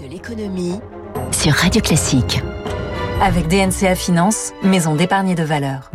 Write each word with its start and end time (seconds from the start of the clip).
de 0.00 0.06
l'économie 0.06 0.80
sur 1.32 1.52
Radio 1.52 1.80
Classique. 1.80 2.40
Avec 3.20 3.48
DNCA 3.48 3.94
Finance, 3.94 4.52
maison 4.62 4.94
d'épargne 4.94 5.34
de 5.34 5.42
valeur. 5.42 5.90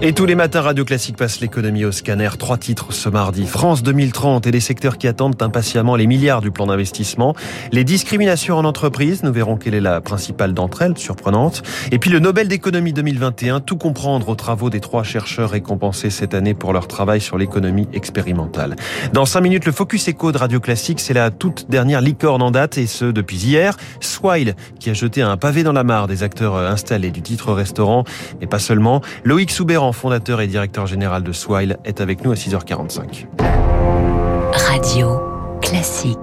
Et 0.00 0.12
tous 0.12 0.26
les 0.26 0.36
matins, 0.36 0.60
Radio 0.60 0.84
Classique 0.84 1.16
passe 1.16 1.40
l'économie 1.40 1.84
au 1.84 1.90
scanner. 1.90 2.30
Trois 2.38 2.56
titres 2.56 2.92
ce 2.92 3.08
mardi. 3.08 3.48
France 3.48 3.82
2030 3.82 4.46
et 4.46 4.52
les 4.52 4.60
secteurs 4.60 4.96
qui 4.96 5.08
attendent 5.08 5.42
impatiemment 5.42 5.96
les 5.96 6.06
milliards 6.06 6.40
du 6.40 6.52
plan 6.52 6.68
d'investissement. 6.68 7.34
Les 7.72 7.82
discriminations 7.82 8.56
en 8.56 8.64
entreprise, 8.64 9.24
nous 9.24 9.32
verrons 9.32 9.56
quelle 9.56 9.74
est 9.74 9.80
la 9.80 10.00
principale 10.00 10.54
d'entre 10.54 10.82
elles, 10.82 10.96
surprenante. 10.96 11.64
Et 11.90 11.98
puis 11.98 12.10
le 12.10 12.20
Nobel 12.20 12.46
d'économie 12.46 12.92
2021, 12.92 13.58
tout 13.58 13.76
comprendre 13.76 14.28
aux 14.28 14.36
travaux 14.36 14.70
des 14.70 14.78
trois 14.78 15.02
chercheurs 15.02 15.50
récompensés 15.50 16.10
cette 16.10 16.32
année 16.32 16.54
pour 16.54 16.72
leur 16.72 16.86
travail 16.86 17.20
sur 17.20 17.36
l'économie 17.36 17.88
expérimentale. 17.92 18.76
Dans 19.12 19.26
cinq 19.26 19.40
minutes, 19.40 19.66
le 19.66 19.72
Focus 19.72 20.06
Echo 20.06 20.30
de 20.30 20.38
Radio 20.38 20.60
Classique, 20.60 21.00
c'est 21.00 21.12
la 21.12 21.32
toute 21.32 21.68
dernière 21.70 22.02
licorne 22.02 22.42
en 22.42 22.52
date 22.52 22.78
et 22.78 22.86
ce 22.86 23.06
depuis 23.06 23.38
hier. 23.38 23.76
Swile, 23.98 24.54
qui 24.78 24.90
a 24.90 24.94
jeté 24.94 25.22
un 25.22 25.36
pavé 25.36 25.64
dans 25.64 25.72
la 25.72 25.82
mare 25.82 26.06
des 26.06 26.22
acteurs 26.22 26.56
installés 26.56 27.10
du 27.10 27.20
titre 27.20 27.52
restaurant, 27.52 28.04
et 28.40 28.46
pas 28.46 28.60
seulement. 28.60 29.02
Loïc 29.24 29.50
Soubéran 29.50 29.87
fondateur 29.92 30.40
et 30.40 30.46
directeur 30.46 30.86
général 30.86 31.22
de 31.22 31.32
Swile, 31.32 31.78
est 31.84 32.00
avec 32.00 32.24
nous 32.24 32.32
à 32.32 32.34
6h45. 32.34 33.26
Radio 34.52 35.20
classique. 35.60 36.18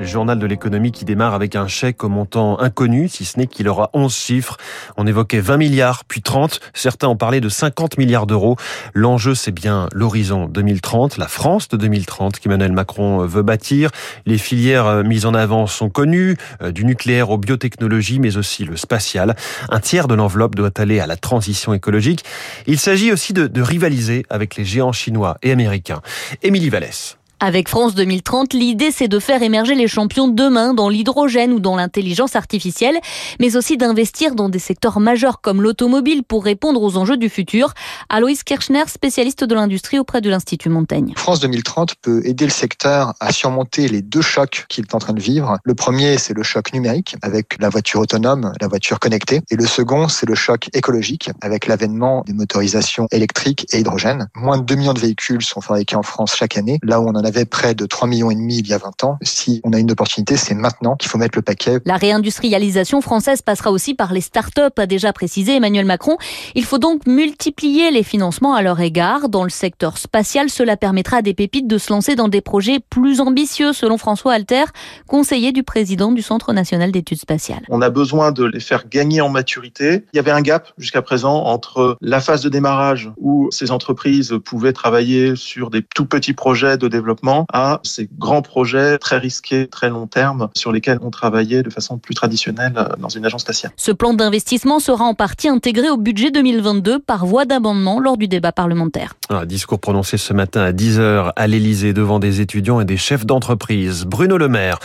Journal 0.00 0.38
de 0.38 0.46
l'économie 0.46 0.92
qui 0.92 1.04
démarre 1.04 1.34
avec 1.34 1.56
un 1.56 1.66
chèque 1.66 2.04
au 2.04 2.08
montant 2.08 2.60
inconnu, 2.60 3.08
si 3.08 3.24
ce 3.24 3.38
n'est 3.38 3.46
qu'il 3.46 3.68
aura 3.68 3.90
11 3.94 4.14
chiffres. 4.14 4.56
On 4.96 5.06
évoquait 5.06 5.40
20 5.40 5.56
milliards, 5.56 6.04
puis 6.04 6.22
30. 6.22 6.60
Certains 6.72 7.08
ont 7.08 7.16
parlé 7.16 7.40
de 7.40 7.48
50 7.48 7.98
milliards 7.98 8.26
d'euros. 8.26 8.56
L'enjeu, 8.94 9.34
c'est 9.34 9.52
bien 9.52 9.88
l'horizon 9.92 10.46
2030, 10.46 11.18
la 11.18 11.26
France 11.26 11.68
de 11.68 11.76
2030 11.76 12.38
qu'Emmanuel 12.38 12.72
Macron 12.72 13.18
veut 13.26 13.42
bâtir. 13.42 13.90
Les 14.24 14.38
filières 14.38 15.02
mises 15.04 15.26
en 15.26 15.34
avant 15.34 15.66
sont 15.66 15.90
connues, 15.90 16.36
euh, 16.62 16.70
du 16.70 16.84
nucléaire 16.84 17.30
aux 17.30 17.38
biotechnologies, 17.38 18.20
mais 18.20 18.36
aussi 18.36 18.64
le 18.64 18.76
spatial. 18.76 19.34
Un 19.68 19.80
tiers 19.80 20.08
de 20.08 20.14
l'enveloppe 20.14 20.54
doit 20.54 20.70
aller 20.78 21.00
à 21.00 21.06
la 21.06 21.16
transition 21.16 21.74
écologique. 21.74 22.24
Il 22.66 22.78
s'agit 22.78 23.12
aussi 23.12 23.32
de, 23.32 23.46
de 23.46 23.62
rivaliser 23.62 24.24
avec 24.30 24.56
les 24.56 24.64
géants 24.64 24.92
chinois 24.92 25.38
et 25.42 25.50
américains. 25.50 26.00
Émilie 26.42 26.70
Vallès. 26.70 27.17
Avec 27.40 27.68
France 27.68 27.94
2030, 27.94 28.52
l'idée 28.52 28.90
c'est 28.90 29.06
de 29.06 29.20
faire 29.20 29.44
émerger 29.44 29.76
les 29.76 29.86
champions 29.86 30.26
demain 30.26 30.74
dans 30.74 30.88
l'hydrogène 30.88 31.52
ou 31.52 31.60
dans 31.60 31.76
l'intelligence 31.76 32.34
artificielle, 32.34 32.98
mais 33.38 33.54
aussi 33.56 33.76
d'investir 33.76 34.34
dans 34.34 34.48
des 34.48 34.58
secteurs 34.58 34.98
majeurs 34.98 35.40
comme 35.40 35.62
l'automobile 35.62 36.24
pour 36.24 36.44
répondre 36.44 36.82
aux 36.82 36.96
enjeux 36.96 37.16
du 37.16 37.28
futur. 37.28 37.74
Aloïs 38.08 38.42
Kirchner, 38.42 38.82
spécialiste 38.88 39.44
de 39.44 39.54
l'industrie 39.54 40.00
auprès 40.00 40.20
de 40.20 40.28
l'Institut 40.28 40.68
Montaigne. 40.68 41.12
France 41.16 41.38
2030 41.38 41.94
peut 42.02 42.22
aider 42.24 42.44
le 42.44 42.50
secteur 42.50 43.14
à 43.20 43.30
surmonter 43.30 43.86
les 43.86 44.02
deux 44.02 44.22
chocs 44.22 44.66
qu'il 44.68 44.86
est 44.86 44.94
en 44.96 44.98
train 44.98 45.12
de 45.12 45.20
vivre. 45.20 45.58
Le 45.62 45.74
premier, 45.76 46.18
c'est 46.18 46.34
le 46.34 46.42
choc 46.42 46.72
numérique 46.72 47.14
avec 47.22 47.56
la 47.60 47.68
voiture 47.68 48.00
autonome, 48.00 48.52
la 48.60 48.66
voiture 48.66 48.98
connectée. 48.98 49.42
Et 49.50 49.54
le 49.54 49.66
second, 49.66 50.08
c'est 50.08 50.26
le 50.26 50.34
choc 50.34 50.70
écologique 50.74 51.30
avec 51.40 51.68
l'avènement 51.68 52.24
des 52.26 52.32
motorisations 52.32 53.06
électriques 53.12 53.64
et 53.72 53.78
hydrogène. 53.78 54.28
Moins 54.34 54.58
de 54.58 54.64
2 54.64 54.74
millions 54.74 54.94
de 54.94 55.00
véhicules 55.00 55.42
sont 55.42 55.60
fabriqués 55.60 55.94
en 55.94 56.02
France 56.02 56.34
chaque 56.34 56.56
année, 56.56 56.80
là 56.82 57.00
où 57.00 57.06
on 57.06 57.14
en 57.14 57.24
a 57.24 57.27
avait 57.28 57.44
près 57.44 57.74
de 57.74 57.86
3 57.86 58.08
millions 58.08 58.30
et 58.30 58.34
demi 58.34 58.58
il 58.58 58.66
y 58.66 58.72
a 58.72 58.78
20 58.78 59.04
ans. 59.04 59.18
Si 59.22 59.60
on 59.64 59.72
a 59.72 59.78
une 59.78 59.90
opportunité, 59.90 60.36
c'est 60.36 60.54
maintenant 60.54 60.96
qu'il 60.96 61.08
faut 61.08 61.18
mettre 61.18 61.38
le 61.38 61.42
paquet. 61.42 61.78
La 61.84 61.96
réindustrialisation 61.96 63.00
française 63.00 63.42
passera 63.42 63.70
aussi 63.70 63.94
par 63.94 64.12
les 64.12 64.20
start-up, 64.20 64.78
a 64.78 64.86
déjà 64.86 65.12
précisé 65.12 65.56
Emmanuel 65.56 65.86
Macron. 65.86 66.16
Il 66.54 66.64
faut 66.64 66.78
donc 66.78 67.06
multiplier 67.06 67.90
les 67.90 68.02
financements 68.02 68.54
à 68.54 68.62
leur 68.62 68.80
égard. 68.80 69.28
Dans 69.28 69.44
le 69.44 69.50
secteur 69.50 69.98
spatial, 69.98 70.50
cela 70.50 70.76
permettra 70.76 71.18
à 71.18 71.22
des 71.22 71.34
pépites 71.34 71.66
de 71.66 71.78
se 71.78 71.92
lancer 71.92 72.16
dans 72.16 72.28
des 72.28 72.40
projets 72.40 72.78
plus 72.80 73.20
ambitieux, 73.20 73.72
selon 73.72 73.98
François 73.98 74.32
Alter, 74.34 74.64
conseiller 75.06 75.52
du 75.52 75.62
président 75.62 76.12
du 76.12 76.22
Centre 76.22 76.52
national 76.52 76.92
d'études 76.92 77.20
spatiales. 77.20 77.62
On 77.68 77.82
a 77.82 77.90
besoin 77.90 78.32
de 78.32 78.44
les 78.44 78.60
faire 78.60 78.88
gagner 78.88 79.20
en 79.20 79.28
maturité. 79.28 80.04
Il 80.12 80.16
y 80.16 80.20
avait 80.20 80.30
un 80.30 80.40
gap 80.40 80.72
jusqu'à 80.78 81.02
présent 81.02 81.44
entre 81.44 81.96
la 82.00 82.20
phase 82.20 82.42
de 82.42 82.48
démarrage 82.48 83.10
où 83.18 83.48
ces 83.50 83.70
entreprises 83.70 84.34
pouvaient 84.44 84.72
travailler 84.72 85.36
sur 85.36 85.70
des 85.70 85.82
tout 85.82 86.06
petits 86.06 86.32
projets 86.32 86.78
de 86.78 86.88
développement 86.88 87.17
à 87.52 87.80
ces 87.82 88.08
grands 88.18 88.42
projets 88.42 88.98
très 88.98 89.18
risqués, 89.18 89.66
très 89.66 89.90
long 89.90 90.06
terme, 90.06 90.48
sur 90.54 90.72
lesquels 90.72 90.98
on 91.02 91.10
travaillait 91.10 91.62
de 91.62 91.70
façon 91.70 91.98
plus 91.98 92.14
traditionnelle 92.14 92.74
euh, 92.76 92.88
dans 92.98 93.08
une 93.08 93.24
agence 93.24 93.42
spatiale. 93.42 93.72
Ce 93.76 93.92
plan 93.92 94.14
d'investissement 94.14 94.78
sera 94.78 95.04
en 95.04 95.14
partie 95.14 95.48
intégré 95.48 95.90
au 95.90 95.96
budget 95.96 96.30
2022 96.30 96.98
par 96.98 97.26
voie 97.26 97.44
d'amendement 97.44 98.00
lors 98.00 98.16
du 98.16 98.28
débat 98.28 98.52
parlementaire. 98.52 99.14
Un 99.30 99.46
discours 99.46 99.80
prononcé 99.80 100.16
ce 100.16 100.32
matin 100.32 100.62
à 100.62 100.72
10h 100.72 101.32
à 101.34 101.46
l'Elysée 101.46 101.92
devant 101.92 102.18
des 102.18 102.40
étudiants 102.40 102.80
et 102.80 102.84
des 102.84 102.96
chefs 102.96 103.26
d'entreprise. 103.26 104.04
Bruno 104.04 104.38
Le 104.38 104.48
Maire 104.48 104.78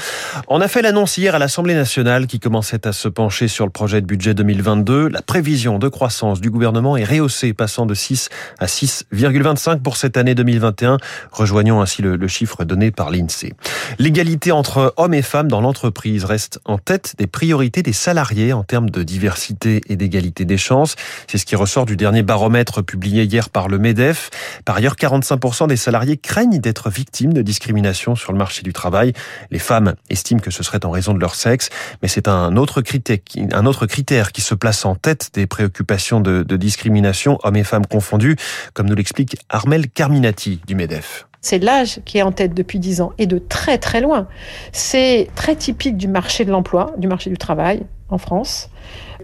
en 0.48 0.62
a 0.62 0.68
fait 0.68 0.82
l'annonce 0.82 1.18
hier 1.18 1.36
à 1.36 1.40
l'Assemblée 1.40 1.76
nationale 1.76 2.28
qui 2.28 2.40
commençait 2.40 2.88
à 2.88 2.94
se 2.94 3.08
pencher 3.08 3.48
sur 3.48 3.66
le 3.66 3.72
projet 3.72 4.02
de 4.02 4.06
budget 4.06 4.34
2022. 4.34 5.08
La 5.08 5.22
prévision 5.22 5.80
de 5.80 5.88
croissance 5.88 6.42
du 6.42 6.50
gouvernement 6.50 6.98
est 6.98 7.04
rehaussée, 7.04 7.54
passant 7.54 7.86
de 7.86 7.94
6 7.94 8.30
à 8.60 8.66
6,25 8.66 9.82
pour 9.82 9.98
cette 9.98 10.18
année 10.18 10.36
2021, 10.36 10.98
rejoignant 11.32 11.82
ainsi 11.82 12.02
le, 12.02 12.23
le 12.24 12.30
chiffre 12.30 12.64
donné 12.64 12.90
par 12.90 13.12
l'INSEE. 13.12 13.54
L'égalité 14.00 14.54
entre 14.54 14.94
hommes 14.96 15.14
et 15.14 15.22
femmes 15.22 15.50
dans 15.50 15.60
l'entreprise 15.60 16.24
reste 16.24 16.62
en 16.64 16.78
tête 16.78 17.16
des 17.18 17.28
priorités 17.28 17.84
des 17.84 17.92
salariés 17.92 18.54
en 18.54 18.64
termes 18.64 18.90
de 18.90 19.04
diversité 19.04 19.82
et 19.90 19.98
d'égalité 19.98 20.46
des 20.46 20.58
chances. 20.58 20.96
C'est 21.28 21.38
ce 21.38 21.46
qui 21.46 21.58
ressort 21.58 21.86
du 21.86 21.98
dernier 21.98 22.24
baromètre 22.24 22.82
publié 22.82 23.24
hier 23.24 23.50
par 23.50 23.68
le 23.68 23.78
MEDEF. 23.78 24.30
Par 24.64 24.78
ailleurs, 24.78 24.96
45% 24.96 25.68
des 25.68 25.76
salariés 25.76 26.16
craignent 26.16 26.60
d'être 26.60 26.90
victimes 26.90 27.34
de 27.34 27.42
discrimination 27.42 28.16
sur 28.16 28.32
le 28.32 28.38
marché 28.38 28.62
du 28.64 28.72
travail. 28.72 29.12
Les 29.52 29.60
femmes 29.60 29.96
estiment 30.10 30.40
que 30.40 30.52
ce 30.52 30.64
serait 30.64 30.86
en 30.86 30.92
raison 30.92 31.14
de 31.14 31.20
leur 31.20 31.36
sexe, 31.36 31.70
mais 32.02 32.08
c'est 32.08 32.30
un 32.30 32.56
autre 32.56 32.82
critère, 32.82 34.32
qui 34.32 34.42
se 34.42 34.56
place 34.56 34.86
en 34.86 34.96
tête 34.96 35.32
des 35.34 35.46
préoccupations 35.46 36.22
de, 36.22 36.44
de 36.44 36.56
discrimination, 36.56 37.38
hommes 37.44 37.58
et 37.58 37.66
femmes 37.66 37.86
confondus, 37.86 38.38
comme 38.74 38.88
nous 38.88 38.96
l'explique 38.96 39.36
Armel 39.50 39.90
Carminati 39.90 40.62
du 40.66 40.76
MEDEF. 40.76 41.28
C'est 41.44 41.60
l'âge 41.60 42.00
qui 42.06 42.18
est 42.18 42.22
en 42.22 42.32
tête 42.32 42.54
depuis 42.54 42.80
dix 42.80 43.02
ans 43.02 43.12
et 43.18 43.28
de 43.28 43.38
très 43.38 43.78
très 43.78 44.00
loin. 44.00 44.28
C'est 44.72 45.28
très 45.36 45.58
typique 45.58 45.98
du 45.98 46.08
marché 46.08 46.46
de 46.46 46.52
l'emploi, 46.52 46.94
du 46.98 47.08
marché 47.08 47.30
du 47.30 47.38
travail 47.38 47.82
en 48.10 48.18
France, 48.18 48.70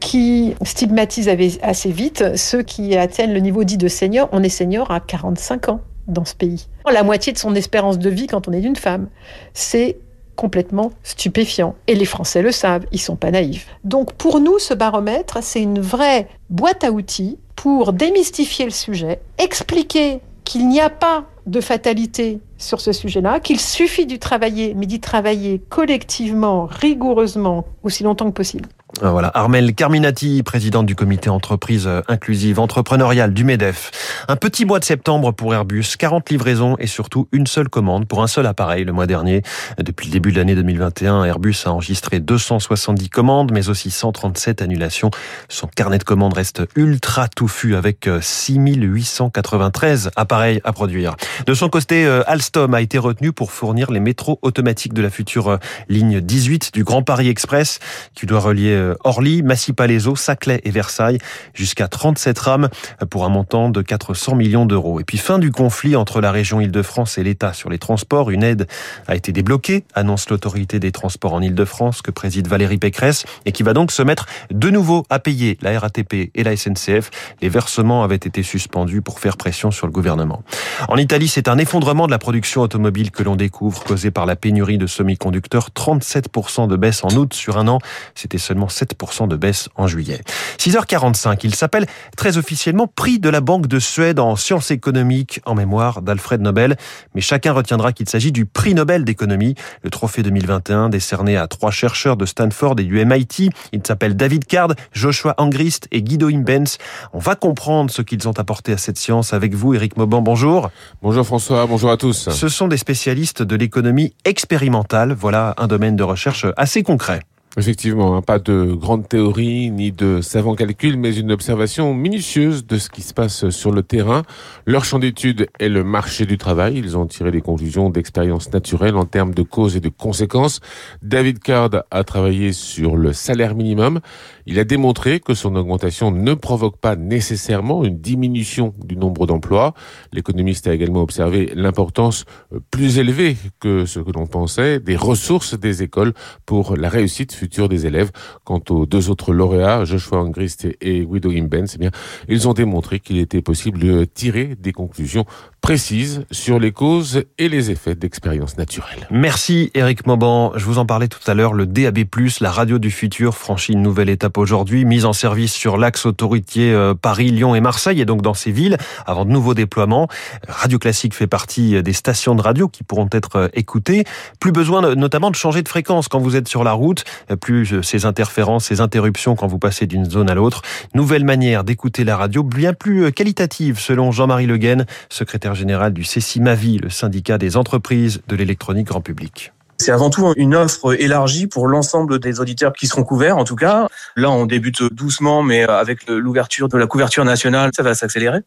qui 0.01 0.53
stigmatise 0.63 1.29
assez 1.61 1.91
vite 1.91 2.35
ceux 2.35 2.61
qui 2.61 2.97
atteignent 2.97 3.33
le 3.33 3.39
niveau 3.39 3.63
dit 3.63 3.77
de 3.77 3.87
senior. 3.87 4.27
On 4.33 4.43
est 4.43 4.49
senior 4.49 4.91
à 4.91 4.99
45 4.99 5.69
ans 5.69 5.79
dans 6.07 6.25
ce 6.25 6.35
pays. 6.35 6.67
La 6.91 7.03
moitié 7.03 7.31
de 7.31 7.37
son 7.37 7.55
espérance 7.55 7.97
de 7.97 8.09
vie 8.09 8.27
quand 8.27 8.49
on 8.49 8.51
est 8.51 8.61
une 8.61 8.75
femme. 8.75 9.07
C'est 9.53 9.97
complètement 10.35 10.91
stupéfiant. 11.03 11.75
Et 11.87 11.95
les 11.95 12.05
Français 12.05 12.41
le 12.41 12.51
savent, 12.51 12.85
ils 12.91 12.99
sont 12.99 13.15
pas 13.15 13.31
naïfs. 13.31 13.67
Donc 13.85 14.13
pour 14.13 14.41
nous, 14.41 14.59
ce 14.59 14.73
baromètre, 14.73 15.37
c'est 15.41 15.61
une 15.61 15.79
vraie 15.79 16.27
boîte 16.49 16.83
à 16.83 16.91
outils 16.91 17.37
pour 17.55 17.93
démystifier 17.93 18.65
le 18.65 18.71
sujet, 18.71 19.21
expliquer 19.37 20.21
qu'il 20.49 20.67
n'y 20.67 20.81
a 20.81 20.89
pas 20.89 21.25
de 21.45 21.61
fatalité 21.61 22.39
sur 22.57 22.81
ce 22.81 22.91
sujet-là, 22.91 23.39
qu'il 23.39 23.59
suffit 23.59 24.07
d'y 24.07 24.17
travailler, 24.17 24.73
mais 24.73 24.87
d'y 24.87 24.99
travailler 24.99 25.61
collectivement, 25.69 26.65
rigoureusement, 26.65 27.65
aussi 27.83 28.01
longtemps 28.01 28.25
que 28.25 28.35
possible. 28.35 28.67
Ah, 29.01 29.11
voilà, 29.11 29.31
Armel 29.33 29.73
Carminati, 29.73 30.43
présidente 30.43 30.85
du 30.85 30.93
comité 30.93 31.29
entreprise 31.29 31.89
inclusive 32.09 32.59
entrepreneuriale 32.59 33.33
du 33.33 33.45
MEDEF. 33.45 33.91
Un 34.27 34.35
petit 34.35 34.65
mois 34.65 34.79
de 34.79 34.83
septembre 34.83 35.31
pour 35.31 35.53
Airbus, 35.53 35.85
40 35.97 36.29
livraisons 36.29 36.75
et 36.79 36.87
surtout 36.87 37.29
une 37.31 37.47
seule 37.47 37.69
commande 37.69 38.07
pour 38.09 38.21
un 38.21 38.27
seul 38.27 38.45
appareil 38.45 38.83
le 38.83 38.91
mois 38.91 39.07
dernier. 39.07 39.41
Depuis 39.77 40.07
le 40.07 40.11
début 40.11 40.33
de 40.33 40.37
l'année 40.37 40.53
2021, 40.53 41.23
Airbus 41.23 41.55
a 41.65 41.69
enregistré 41.69 42.19
270 42.19 43.09
commandes, 43.09 43.51
mais 43.53 43.69
aussi 43.69 43.89
137 43.89 44.61
annulations. 44.61 45.11
Son 45.47 45.67
carnet 45.67 45.97
de 45.97 46.03
commandes 46.03 46.33
reste 46.33 46.63
ultra 46.75 47.29
touffu 47.29 47.75
avec 47.75 48.09
6893 48.19 50.11
appareils 50.17 50.59
à 50.65 50.73
produire. 50.73 51.15
De 51.45 51.53
son 51.53 51.69
côté, 51.69 52.05
euh, 52.05 52.21
Alstom 52.27 52.73
a 52.73 52.81
été 52.81 52.97
retenu 52.97 53.31
pour 53.31 53.53
fournir 53.53 53.91
les 53.91 54.01
métros 54.01 54.39
automatiques 54.41 54.93
de 54.93 55.01
la 55.01 55.09
future 55.09 55.47
euh, 55.47 55.57
ligne 55.87 56.19
18 56.19 56.73
du 56.73 56.83
Grand 56.83 57.01
Paris 57.01 57.29
Express 57.29 57.79
qui 58.13 58.25
doit 58.25 58.41
relier 58.41 58.71
euh, 58.71 58.88
Orly, 59.03 59.43
Massy-Palaiseau, 59.43 60.15
Saclay 60.15 60.61
et 60.63 60.71
Versailles 60.71 61.17
jusqu'à 61.53 61.87
37 61.87 62.39
rames 62.39 62.69
pour 63.09 63.25
un 63.25 63.29
montant 63.29 63.69
de 63.69 63.81
400 63.81 64.35
millions 64.35 64.65
d'euros. 64.65 64.99
Et 64.99 65.03
puis 65.03 65.17
fin 65.17 65.39
du 65.39 65.51
conflit 65.51 65.95
entre 65.95 66.21
la 66.21 66.31
région 66.31 66.59
Île-de-France 66.61 67.17
et 67.17 67.23
l'État 67.23 67.53
sur 67.53 67.69
les 67.69 67.79
transports. 67.79 68.31
Une 68.31 68.43
aide 68.43 68.67
a 69.07 69.15
été 69.15 69.31
débloquée, 69.31 69.83
annonce 69.93 70.29
l'autorité 70.29 70.79
des 70.79 70.91
transports 70.91 71.33
en 71.33 71.41
Île-de-France 71.41 72.01
que 72.01 72.11
préside 72.11 72.47
Valérie 72.47 72.77
Pécresse 72.77 73.25
et 73.45 73.51
qui 73.51 73.63
va 73.63 73.73
donc 73.73 73.91
se 73.91 74.01
mettre 74.01 74.27
de 74.51 74.69
nouveau 74.69 75.05
à 75.09 75.19
payer 75.19 75.57
la 75.61 75.79
RATP 75.79 76.31
et 76.33 76.43
la 76.43 76.55
SNCF. 76.55 77.11
Les 77.41 77.49
versements 77.49 78.03
avaient 78.03 78.15
été 78.15 78.43
suspendus 78.43 79.01
pour 79.01 79.19
faire 79.19 79.37
pression 79.37 79.71
sur 79.71 79.87
le 79.87 79.91
gouvernement. 79.91 80.43
En 80.87 80.97
Italie, 80.97 81.27
c'est 81.27 81.47
un 81.47 81.57
effondrement 81.57 82.05
de 82.05 82.11
la 82.11 82.19
production 82.19 82.61
automobile 82.61 83.11
que 83.11 83.23
l'on 83.23 83.35
découvre 83.35 83.83
causé 83.83 84.11
par 84.11 84.25
la 84.25 84.35
pénurie 84.35 84.77
de 84.77 84.87
semi-conducteurs. 84.87 85.69
37% 85.75 86.67
de 86.67 86.75
baisse 86.75 87.03
en 87.03 87.09
août 87.09 87.33
sur 87.33 87.57
un 87.57 87.67
an. 87.67 87.79
C'était 88.15 88.37
seulement 88.37 88.68
7% 88.69 89.27
de 89.27 89.35
baisse 89.35 89.69
en 89.75 89.87
juillet. 89.87 90.21
6h45, 90.57 91.39
il 91.43 91.55
s'appelle 91.55 91.85
très 92.15 92.37
officiellement 92.37 92.87
prix 92.87 93.19
de 93.19 93.29
la 93.29 93.41
Banque 93.41 93.67
de 93.67 93.79
Suède 93.79 94.19
en 94.19 94.35
sciences 94.35 94.71
économiques 94.71 95.41
en 95.45 95.55
mémoire 95.55 96.01
d'Alfred 96.01 96.41
Nobel. 96.41 96.77
Mais 97.15 97.21
chacun 97.21 97.53
retiendra 97.53 97.93
qu'il 97.93 98.09
s'agit 98.09 98.31
du 98.31 98.45
prix 98.45 98.73
Nobel 98.73 99.03
d'économie, 99.03 99.55
le 99.83 99.89
trophée 99.89 100.23
2021 100.23 100.89
décerné 100.89 101.37
à 101.37 101.47
trois 101.47 101.71
chercheurs 101.71 102.17
de 102.17 102.25
Stanford 102.25 102.75
et 102.79 102.83
du 102.83 103.03
MIT. 103.03 103.49
Ils 103.71 103.81
s'appellent 103.85 104.15
David 104.15 104.45
Card, 104.45 104.73
Joshua 104.91 105.35
Angrist 105.37 105.87
et 105.91 106.01
Guido 106.01 106.29
Imbens. 106.29 106.77
On 107.13 107.19
va 107.19 107.35
comprendre 107.35 107.91
ce 107.91 108.01
qu'ils 108.01 108.27
ont 108.27 108.37
apporté 108.37 108.73
à 108.73 108.77
cette 108.77 108.97
science 108.97 109.33
avec 109.33 109.53
vous, 109.53 109.73
Eric 109.73 109.97
Mauban. 109.97 110.21
Bonjour. 110.21 110.69
Bonjour 111.01 111.25
François, 111.25 111.65
bonjour 111.65 111.91
à 111.91 111.97
tous. 111.97 112.29
Ce 112.29 112.49
sont 112.49 112.67
des 112.67 112.77
spécialistes 112.77 113.41
de 113.41 113.55
l'économie 113.55 114.13
expérimentale. 114.25 115.13
Voilà 115.13 115.53
un 115.57 115.67
domaine 115.67 115.95
de 115.95 116.03
recherche 116.03 116.45
assez 116.57 116.83
concret. 116.83 117.21
Effectivement, 117.57 118.15
hein, 118.15 118.21
pas 118.21 118.37
de 118.37 118.73
grande 118.73 119.09
théorie 119.09 119.71
ni 119.71 119.91
de 119.91 120.21
savants 120.21 120.53
calculs, 120.53 120.97
mais 120.97 121.15
une 121.15 121.31
observation 121.31 121.95
minutieuse 121.95 122.67
de 122.67 122.77
ce 122.77 122.89
qui 122.91 123.01
se 123.01 123.11
passe 123.11 123.49
sur 123.49 123.71
le 123.71 123.81
terrain. 123.81 124.21
Leur 124.67 124.85
champ 124.85 124.99
d'étude 124.99 125.47
est 125.59 125.67
le 125.67 125.83
marché 125.83 126.27
du 126.27 126.37
travail. 126.37 126.77
Ils 126.77 126.95
ont 126.95 127.07
tiré 127.07 127.31
des 127.31 127.41
conclusions 127.41 127.89
d'expériences 127.89 128.53
naturelles 128.53 128.95
en 128.95 129.05
termes 129.05 129.33
de 129.33 129.41
causes 129.41 129.75
et 129.75 129.79
de 129.79 129.89
conséquences. 129.89 130.59
David 131.01 131.39
Card 131.39 131.71
a 131.89 132.03
travaillé 132.03 132.53
sur 132.53 132.95
le 132.95 133.13
salaire 133.13 133.55
minimum. 133.55 133.99
Il 134.45 134.59
a 134.59 134.63
démontré 134.63 135.19
que 135.19 135.33
son 135.33 135.55
augmentation 135.55 136.11
ne 136.11 136.35
provoque 136.35 136.77
pas 136.77 136.95
nécessairement 136.95 137.83
une 137.83 137.97
diminution 137.97 138.75
du 138.85 138.95
nombre 138.95 139.25
d'emplois. 139.25 139.73
L'économiste 140.13 140.67
a 140.67 140.73
également 140.75 141.01
observé 141.01 141.51
l'importance 141.55 142.25
plus 142.69 142.99
élevée 142.99 143.37
que 143.59 143.87
ce 143.87 143.99
que 143.99 144.11
l'on 144.11 144.27
pensait 144.27 144.79
des 144.79 144.95
ressources 144.95 145.59
des 145.59 145.81
écoles 145.81 146.13
pour 146.45 146.77
la 146.77 146.89
réussite 146.89 147.38
futur 147.39 147.69
des 147.69 147.85
élèves. 147.85 148.11
Quant 148.43 148.61
aux 148.69 148.85
deux 148.85 149.09
autres 149.09 149.33
lauréats, 149.33 149.85
Joshua 149.85 150.19
Angrist 150.19 150.67
et 150.81 151.05
Guido 151.05 151.31
Imbens, 151.31 151.73
eh 151.75 151.77
bien, 151.77 151.91
ils 152.27 152.47
ont 152.47 152.53
démontré 152.53 152.99
qu'il 152.99 153.17
était 153.17 153.41
possible 153.41 153.79
de 153.79 154.05
tirer 154.05 154.55
des 154.59 154.73
conclusions 154.73 155.25
précises 155.61 156.25
sur 156.31 156.59
les 156.59 156.71
causes 156.71 157.23
et 157.37 157.49
les 157.49 157.71
effets 157.71 157.95
d'expériences 157.95 158.57
naturelles. 158.57 159.07
Merci 159.11 159.71
Eric 159.73 160.07
Mauban. 160.07 160.53
Je 160.55 160.65
vous 160.65 160.77
en 160.77 160.85
parlais 160.85 161.07
tout 161.07 161.19
à 161.27 161.33
l'heure. 161.33 161.53
Le 161.53 161.65
DAB+, 161.65 161.99
la 162.41 162.51
radio 162.51 162.79
du 162.79 162.91
futur, 162.91 163.35
franchit 163.35 163.73
une 163.73 163.81
nouvelle 163.81 164.09
étape 164.09 164.37
aujourd'hui. 164.37 164.85
Mise 164.85 165.05
en 165.05 165.13
service 165.13 165.53
sur 165.53 165.77
l'axe 165.77 166.05
autoritier 166.05 166.71
euh, 166.71 166.93
Paris, 166.93 167.31
Lyon 167.31 167.55
et 167.55 167.61
Marseille 167.61 167.99
et 168.01 168.05
donc 168.05 168.21
dans 168.21 168.33
ces 168.33 168.51
villes 168.51 168.77
avant 169.05 169.25
de 169.25 169.31
nouveaux 169.31 169.53
déploiements. 169.53 170.07
Radio 170.47 170.79
Classique 170.79 171.13
fait 171.13 171.27
partie 171.27 171.81
des 171.83 171.93
stations 171.93 172.35
de 172.35 172.41
radio 172.41 172.67
qui 172.67 172.83
pourront 172.83 173.09
être 173.11 173.35
euh, 173.35 173.47
écoutées. 173.53 174.05
Plus 174.39 174.51
besoin 174.51 174.95
notamment 174.95 175.29
de 175.31 175.35
changer 175.35 175.61
de 175.61 175.69
fréquence 175.69 176.07
quand 176.07 176.19
vous 176.19 176.35
êtes 176.35 176.47
sur 176.47 176.63
la 176.63 176.73
route. 176.73 177.03
Plus 177.37 177.73
euh, 177.73 177.81
ces 177.81 178.05
interférences, 178.05 178.65
ces 178.65 178.81
interruptions 178.81 179.35
quand 179.35 179.47
vous 179.47 179.59
passez 179.59 179.87
d'une 179.87 180.09
zone 180.09 180.29
à 180.29 180.35
l'autre. 180.35 180.61
Nouvelle 180.93 181.25
manière 181.25 181.63
d'écouter 181.63 182.03
la 182.03 182.17
radio, 182.17 182.43
bien 182.43 182.73
plus 182.73 183.11
qualitative 183.11 183.79
selon 183.79 184.11
Jean-Marie 184.11 184.47
Le 184.47 184.57
Guen, 184.57 184.85
secrétaire 185.09 185.55
général 185.55 185.93
du 185.93 186.03
CECIMAVI, 186.03 186.79
le 186.79 186.89
syndicat 186.89 187.37
des 187.37 187.57
entreprises 187.57 188.21
de 188.27 188.35
l'électronique 188.35 188.87
grand 188.87 189.01
public. 189.01 189.51
C'est 189.81 189.91
avant 189.91 190.09
tout 190.09 190.33
une 190.35 190.55
offre 190.55 190.99
élargie 191.01 191.47
pour 191.47 191.67
l'ensemble 191.67 192.19
des 192.19 192.41
auditeurs 192.41 192.73
qui 192.73 192.85
seront 192.85 193.03
couverts, 193.03 193.37
en 193.37 193.45
tout 193.45 193.55
cas. 193.55 193.87
Là, 194.17 194.29
on 194.29 194.45
débute 194.45 194.83
doucement, 194.93 195.41
mais 195.41 195.63
avec 195.63 196.05
l'ouverture 196.09 196.67
de 196.67 196.77
la 196.77 196.85
couverture 196.85 197.23
nationale, 197.23 197.71
ça 197.73 197.81
va 197.81 197.93
s'accélérer. 197.93 198.39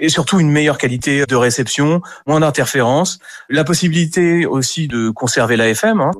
Et 0.00 0.08
surtout, 0.08 0.40
une 0.40 0.50
meilleure 0.50 0.78
qualité 0.78 1.24
de 1.24 1.36
réception, 1.36 2.02
moins 2.26 2.40
d'interférences, 2.40 3.20
la 3.48 3.62
possibilité 3.62 4.44
aussi 4.44 4.88
de 4.88 5.10
conserver 5.10 5.56
l'AFM. 5.56 6.00
Hein. 6.00 6.10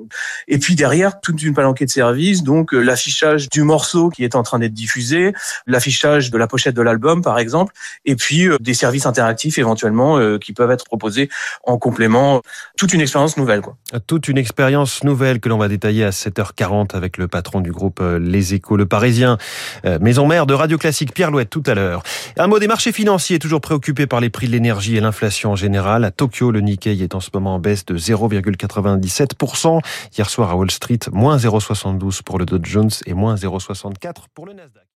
Et 0.47 0.59
puis 0.59 0.77
derrière, 0.77 1.21
toute 1.21 1.43
une 1.43 1.55
palanquée 1.55 1.87
de 1.87 1.91
services, 1.91 2.45
donc 2.45 2.73
l'affichage 2.73 3.49
du 3.49 3.65
morceau 3.65 4.11
qui 4.11 4.23
est 4.23 4.37
en 4.37 4.45
train 4.45 4.61
d'être 4.61 4.75
diffusé, 4.75 5.33
l'affichage 5.67 6.31
de 6.31 6.39
la 6.39 6.47
pochette 6.47 6.77
de 6.77 6.83
l'album, 6.83 7.21
par 7.21 7.41
exemple, 7.41 7.75
et 8.05 8.15
puis 8.15 8.47
euh, 8.47 8.59
des 8.61 8.75
services 8.75 9.07
interactifs 9.07 9.59
éventuellement 9.59 10.19
euh, 10.19 10.39
qui 10.39 10.53
peuvent 10.53 10.71
être 10.71 10.85
proposés 10.85 11.29
en 11.65 11.79
complément. 11.79 12.43
Toute 12.79 12.95
une 12.95 13.01
expérience 13.01 13.37
nouvelle. 13.37 13.61
Quoi. 13.61 13.77
Nouvelle 15.05 15.41
que 15.41 15.49
l'on 15.49 15.59
va 15.59 15.69
détailler 15.69 16.05
à 16.05 16.11
7h40 16.11 16.95
avec 16.97 17.17
le 17.17 17.29
patron 17.29 17.61
du 17.61 17.73
groupe 17.73 18.01
euh, 18.01 18.19
Les 18.19 18.55
Échos, 18.55 18.77
le 18.77 18.87
Parisien, 18.87 19.39
euh, 19.85 19.99
maison 20.01 20.27
mère 20.27 20.47
de 20.47 20.55
Radio 20.55 20.79
Classique, 20.79 21.15
Pierre 21.15 21.31
Louette, 21.31 21.51
tout 21.51 21.63
à 21.67 21.75
l'heure. 21.75 22.03
Un 22.37 22.47
mot 22.47 22.59
des 22.59 22.67
marchés 22.67 22.93
financiers, 22.93 23.39
toujours 23.39 23.61
préoccupé 23.61 24.07
par 24.07 24.21
les 24.21 24.31
prix 24.31 24.47
de 24.47 24.53
l'énergie 24.53 24.97
et 24.97 25.01
l'inflation 25.01 25.53
en 25.53 25.57
général. 25.57 26.05
À 26.05 26.11
Tokyo, 26.11 26.51
le 26.51 26.61
Nikkei 26.61 27.03
est 27.03 27.15
en 27.15 27.21
ce 27.21 27.31
moment 27.35 27.55
en 27.55 27.59
baisse 27.59 27.85
de 27.85 27.97
0,97%. 27.97 29.81
Hier 30.17 30.31
soir 30.31 30.51
à 30.51 30.57
Wall 30.57 30.71
Street, 30.71 31.01
moins 31.13 31.37
0,72 31.37 32.23
pour 32.23 32.39
le 32.39 32.47
Dow 32.47 32.59
Jones 32.63 32.91
et 33.07 33.15
moins 33.15 33.35
0,64 33.35 34.15
pour 34.35 34.47
le 34.47 34.53
Nasdaq. 34.53 34.83